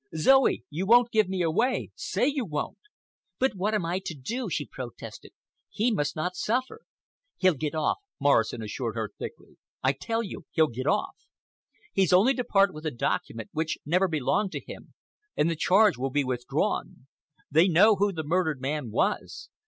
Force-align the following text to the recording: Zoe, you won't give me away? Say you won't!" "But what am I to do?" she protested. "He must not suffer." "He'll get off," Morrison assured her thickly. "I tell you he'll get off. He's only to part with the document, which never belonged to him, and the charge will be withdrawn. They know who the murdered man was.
Zoe, 0.17 0.63
you 0.71 0.87
won't 0.87 1.11
give 1.11 1.29
me 1.29 1.43
away? 1.43 1.91
Say 1.93 2.25
you 2.25 2.43
won't!" 2.43 2.79
"But 3.37 3.53
what 3.53 3.75
am 3.75 3.85
I 3.85 3.99
to 4.05 4.15
do?" 4.15 4.49
she 4.49 4.65
protested. 4.65 5.31
"He 5.69 5.91
must 5.91 6.15
not 6.15 6.35
suffer." 6.35 6.81
"He'll 7.37 7.53
get 7.53 7.75
off," 7.75 7.99
Morrison 8.19 8.63
assured 8.63 8.95
her 8.95 9.11
thickly. 9.19 9.57
"I 9.83 9.91
tell 9.91 10.23
you 10.23 10.47
he'll 10.49 10.69
get 10.69 10.87
off. 10.87 11.27
He's 11.93 12.13
only 12.13 12.33
to 12.33 12.43
part 12.43 12.73
with 12.73 12.85
the 12.85 12.89
document, 12.89 13.49
which 13.53 13.77
never 13.85 14.07
belonged 14.07 14.53
to 14.53 14.65
him, 14.65 14.95
and 15.37 15.51
the 15.51 15.55
charge 15.55 15.99
will 15.99 16.09
be 16.09 16.23
withdrawn. 16.23 17.05
They 17.51 17.67
know 17.67 17.93
who 17.95 18.11
the 18.11 18.23
murdered 18.23 18.59
man 18.59 18.89
was. 18.89 19.49